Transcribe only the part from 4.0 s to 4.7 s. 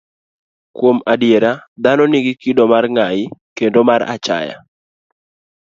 achaya.